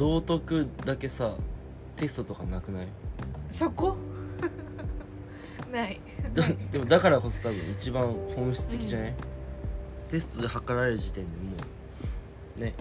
[0.00, 1.34] 道徳だけさ
[1.96, 2.86] テストとかなくない？
[3.52, 3.98] そこ？
[5.70, 6.00] ない。
[6.32, 6.42] だ
[6.72, 9.14] でもだからこそ多分一番本質的じゃない、
[10.08, 11.42] テストで測られる時点でも
[12.56, 12.72] うね。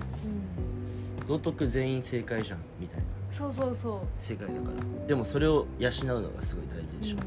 [1.19, 1.27] うん。
[1.27, 3.05] 道徳全員正解じゃんみたいな。
[3.29, 3.99] そうそうそう。
[4.15, 4.59] 世界だか
[5.01, 5.07] ら。
[5.07, 7.17] でもそれを養うのがすごい大事でしょ、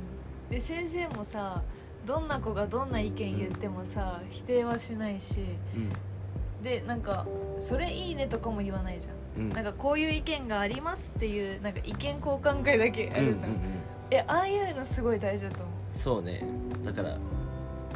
[0.50, 1.62] で先生もさ
[2.06, 5.38] どんな子がどんな意見言ってもさ、否定はしないし。
[5.76, 5.90] うん。
[6.64, 7.26] でなんか
[7.60, 9.48] 「それいいね」とかも言わないじゃん、うん。
[9.50, 13.26] なんかこういう意見がありますっていうなんか意見交換会だけあうん。
[13.26, 13.58] うんるじゃん、うん。
[14.10, 15.68] えああいうのすごい大事だと思う。
[15.90, 16.44] そうね
[16.84, 17.16] だから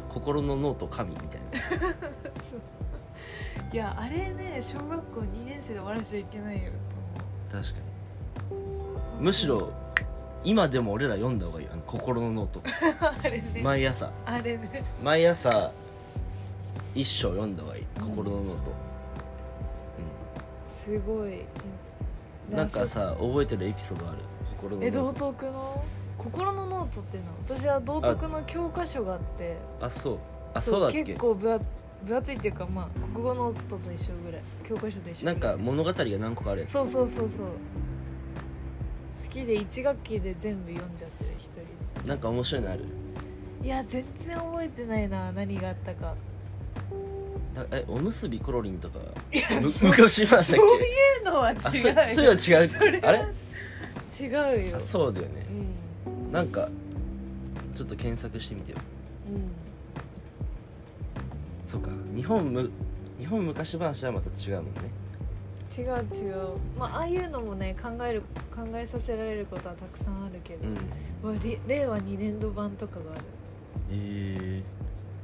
[0.09, 1.57] 心の脳と神みたいな。
[3.73, 6.71] いやあれね小学校2年生で終わらしちゃいけないよ
[7.49, 7.85] と確かに。
[9.19, 9.71] むしろ
[10.43, 12.59] 今でも俺ら読んだ方がいいあの心のノート。
[12.59, 12.69] 思
[13.11, 13.61] うあれね。
[13.63, 14.09] 毎朝。
[14.25, 14.83] あれね。
[15.03, 15.71] 毎朝
[16.95, 17.85] 一章読んだ方がいい。
[17.99, 18.71] うん心のノート、
[20.87, 21.41] すごい。
[22.49, 24.17] うん、なんかさ覚えてるエピソードある？
[24.57, 25.83] 心のえ道徳の？
[26.17, 27.31] 心のノートっていうの？
[27.45, 29.57] 私は道徳の教科書があって。
[29.81, 30.17] あそう。
[30.53, 31.03] あそうだっけ？
[31.03, 31.65] 結構分厚
[32.05, 36.71] 分厚いっていうかまあ国語ノートと一緒ぐらい教科書と一緒ないんか物語が何個かあるやつ。
[36.71, 37.45] そうそうそうそう。
[37.45, 37.51] 好
[39.29, 41.49] きで1学期で全部読んじゃってる一
[42.01, 42.07] 人。
[42.07, 42.85] なんか面白いのある？
[43.61, 46.15] でいや全然覚えてないな何があったか
[47.63, 48.99] だえおむすびコロリンとか
[49.81, 50.85] 昔言いましたっそうい
[51.21, 52.35] うのは違うけあそそういう。
[52.35, 53.27] の違うあれ？
[54.19, 54.27] 違
[54.67, 54.77] うよ。
[54.77, 55.45] あそうだよね。
[56.07, 56.31] うん。
[56.31, 56.69] なんか
[57.75, 58.77] ちょっと検索してみてよ。
[59.29, 59.51] うん。
[61.67, 61.91] そうか。
[62.15, 62.71] 日本む
[63.19, 64.71] 日本昔話はまた違うもんね。
[65.77, 66.35] 違う違う。
[66.79, 68.21] まあああいうのもね考える
[68.55, 70.77] 考えさせられることはたくさんあるけど、うん。
[71.23, 73.21] うわり令和2年度版とかがある。
[73.91, 74.63] え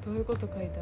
[0.06, 0.78] どういうこと書いてあるんだ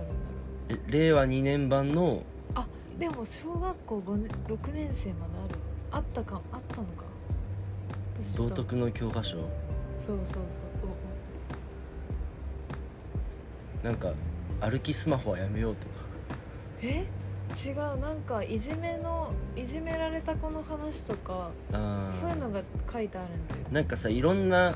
[0.69, 2.15] ろー、え令和2年版の？
[2.15, 2.23] う
[2.55, 2.65] あ
[2.97, 5.55] でも小学校5年6年生まである。
[5.91, 7.03] あったかあったのか。
[8.23, 8.55] 私ちょっと。
[8.55, 9.37] 道徳の教科書？
[9.37, 9.45] そう
[10.07, 10.41] そうそう。
[13.83, 14.13] なんか
[14.59, 15.93] 歩きスマホはやめようとか。
[16.83, 17.05] おえ？
[17.65, 17.75] 違う。
[17.99, 22.13] なんかいじめのいじめられた子の話とかあー。
[22.13, 22.61] そういうのが
[22.91, 23.61] 書いてあるんだよ。
[23.71, 24.75] なんかさいろんな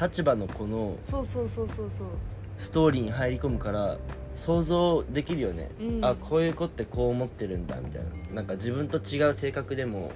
[0.00, 2.06] 立場の子のそうそうそうそうそう
[2.60, 3.96] ストーリーに入り込むから
[4.34, 6.04] 想像できるよね、うん。
[6.04, 8.10] あこういう子ってこう思ってるんだみたいな。
[8.34, 10.12] なんか自分と違う性格でも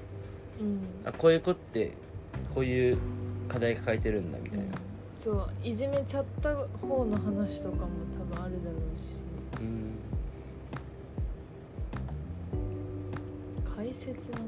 [0.60, 0.81] うん。
[1.04, 1.93] あこういう子って
[2.54, 2.99] こういう
[3.49, 4.66] 課題抱えてるんだみたいな。
[5.16, 7.88] そういじめちゃった方の話とかも
[8.31, 9.16] 多分あるだろうし。
[9.60, 9.99] うん。
[13.75, 14.44] 解説だね。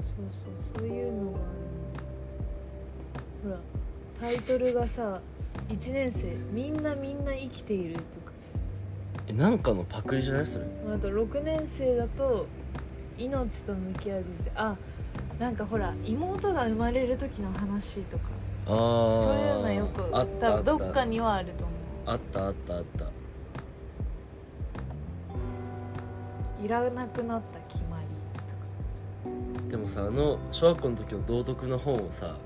[0.00, 1.40] そうそうそういうのがあ
[3.44, 3.50] る。
[3.50, 3.58] ほら
[4.20, 5.20] タイトルがさ
[5.68, 8.32] 「1年生みんなみんな生きている」とか。
[9.28, 10.46] えなんかのパクリじゃない？
[10.46, 10.64] それ。
[10.94, 12.46] あと6年生だと
[13.18, 14.76] 「命と向き合う人生」あ
[15.38, 18.24] なんかほら妹が生まれる時の話とか。
[18.68, 20.72] ああそういうのよくあったあった。
[20.72, 21.72] 多分どっかにはあると思
[22.06, 23.04] あったあったあった。
[23.04, 23.08] う
[26.64, 29.70] いらなくなった決まりとか。
[29.70, 32.36] でもさあの小学校の時の道徳の本をさ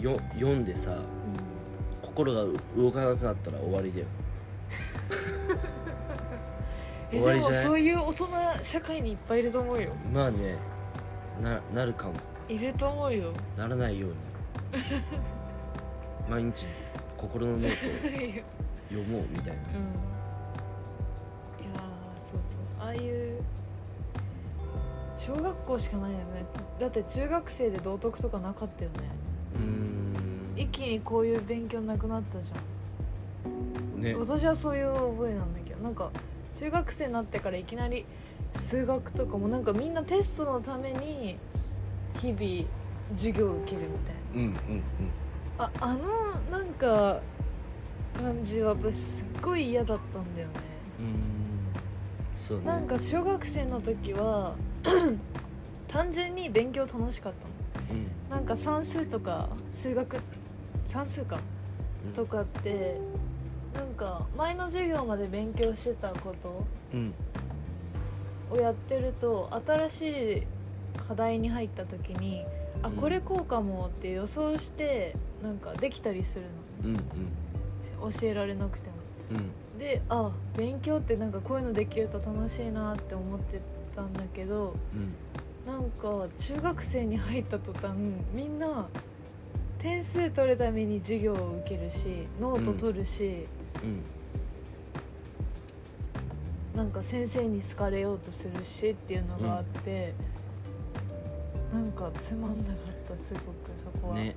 [0.00, 1.02] よ読んでさうん、うん
[2.02, 2.44] 心が
[2.76, 4.06] 動かなくなったら終わりだよ。
[7.12, 7.62] え終わりじゃない？
[7.62, 8.26] でもそういう大人
[8.64, 9.90] 社会にいっぱいいると思うよ。
[10.14, 10.56] まあね
[11.42, 12.14] ななるかも。
[12.48, 13.32] いると思うよ。
[13.58, 14.16] ならないように。
[16.30, 16.66] 毎日
[17.18, 18.42] 心のノートをう んいや。
[18.88, 19.62] 読もうみたいな。
[19.62, 19.66] ー
[22.20, 22.60] そうそう。
[22.80, 23.42] ああいう
[25.18, 26.24] 小学校しかないよね。
[26.78, 28.96] だって中学生で道徳とかなかったよね
[30.56, 32.54] 一気にこういう勉強なくなったじゃ
[33.98, 34.00] ん。
[34.00, 34.14] ね。
[34.14, 36.10] 私はそういう覚えなんだけどなんか
[36.54, 38.06] 中学生になってからいきなり
[38.54, 41.36] 数学とかもなんかみんなテストのために
[42.20, 42.68] 日々
[43.14, 44.22] 授業を受けるみたいな。
[44.34, 44.82] うんうんうん。
[45.58, 46.02] ああの
[46.50, 47.20] なんか
[48.16, 50.54] 感じは私すっごい嫌だったんだよね。
[51.00, 52.36] うーん。
[52.36, 52.64] そうね。
[52.64, 54.54] なんか小学生の時は
[55.88, 58.00] 単純に勉強楽しかったの。
[58.00, 58.30] うん。
[58.30, 60.16] なんか算数とか数学
[60.84, 61.38] 算数か
[62.06, 62.12] うん。
[62.12, 62.98] とかって
[63.74, 67.14] なんか前の授業まで勉強してたことうん。
[68.50, 70.02] をやってると新し
[70.38, 70.46] い
[71.08, 72.44] 課題に入った時に
[72.82, 72.96] あうん。
[72.96, 76.44] これこうかもって予想してなんかできたりする
[76.84, 76.96] うんうん。
[76.96, 78.96] の教えられなくても。
[79.32, 79.34] う
[79.76, 79.78] ん。
[79.78, 83.60] であ勉強ってなんかこういうのできると楽しいなって思って
[83.94, 85.14] たんだけどうん。
[85.66, 87.90] なんか中学生に入った途端
[88.32, 88.86] みんな
[89.86, 93.46] 点数取るために授業を受けるしノート取るし、
[93.84, 93.86] う
[96.76, 96.76] ん。
[96.76, 100.12] なんか先生に好かれようとするしっていうのがあって、
[101.72, 102.64] なんかつまんなかっ
[103.08, 104.34] たすごくそこは、ね。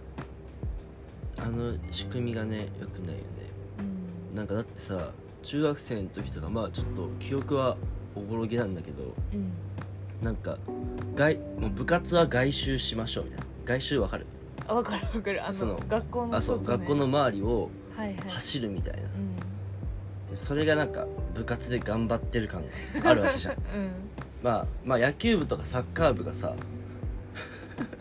[1.37, 3.23] あの仕組みがねよくないよね。
[4.31, 4.35] うん。
[4.35, 5.09] なんかだってさ
[5.41, 7.75] 中学生の時とかまあちょっと記憶は
[8.15, 9.51] おぼろげなんだけどうん。
[10.23, 10.59] なんか
[11.15, 13.45] 外もう部活は外周しましょうみたいな。
[13.65, 14.27] 外周わかる？
[14.69, 15.41] あ分かる分かる。
[15.45, 18.17] あそのの学校のあそう学校の周りをはいはい。
[18.29, 18.99] 走るみたいな。
[18.99, 19.35] うん。
[20.29, 22.69] でそれがなんか部活で頑張ってる感が
[23.09, 23.53] あるわけじゃん。
[23.55, 23.91] うん。
[24.43, 26.53] まあまあ野球部とかサッカー部がさ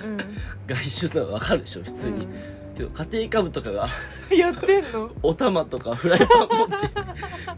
[0.03, 0.17] うん。
[0.67, 2.32] 外周さわかるでしょ普通に、うん。
[2.76, 3.88] けど家庭科部とかが
[4.31, 5.11] やってんの？
[5.23, 6.75] お玉とかフライパン持って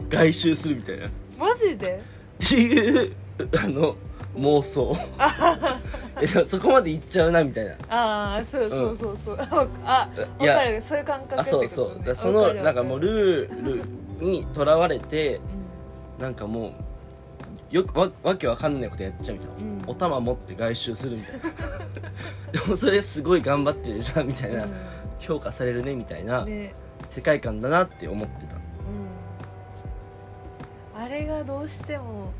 [0.09, 1.07] 外周するみたいな。
[1.07, 2.01] っマジで？
[2.39, 3.15] ていう
[3.63, 3.95] あの
[4.35, 4.95] 妄想
[6.21, 7.73] えそこまでいっちゃうなみたいな。
[7.89, 9.37] ああそうそうそうそう、
[9.83, 10.09] あ
[10.39, 12.15] いや分かるそういう感覚あそうそう。
[12.15, 13.81] そわのるなんかもうルー
[14.19, 15.41] ルにとらわれて
[16.19, 19.81] うなんかもうよくわわけわかんないことやっちゃうみたいな、うん。
[19.87, 21.39] お玉持って外周するみたいな。
[22.59, 24.69] でもそれすごい頑張ってるじゃんみたいな、ん。
[25.19, 26.45] 評価されるねみたいな
[27.09, 28.55] 世界観だなって思ってた。
[30.97, 31.03] うん。
[31.03, 32.31] あれがどうしても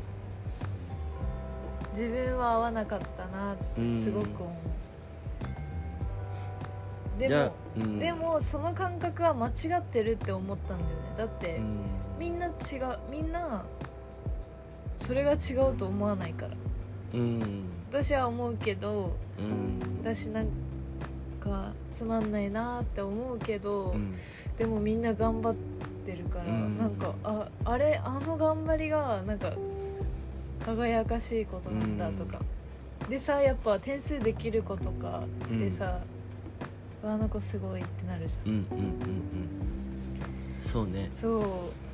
[1.92, 4.72] 自分は合わなかったなってすごく思う。
[7.18, 7.98] でも、うん。
[7.98, 10.94] でもその感覚は間違ってるって思ったんだよね。
[11.18, 11.80] だって、うん。
[12.18, 12.52] みんな違う
[13.10, 13.64] みんな
[14.96, 16.52] それが違うと思わないから。
[17.14, 17.64] うん。
[17.90, 19.78] 私は思うけどうん。
[20.02, 20.46] 私なん
[21.40, 24.14] かつまんないなって思うけど、うん。
[24.56, 25.54] でもみんな頑張っ
[26.06, 26.78] てるから、うん。
[26.78, 29.52] なんかああれあの頑張りがなんか
[30.64, 32.40] 輝かしいことなんだとか、
[33.08, 36.00] でさやっぱ点数できる子とかでさ、
[37.04, 38.52] あの子すごいってなるじゃん。
[38.52, 40.60] うんうんうんうん。
[40.60, 41.10] そうね。
[41.12, 41.91] そう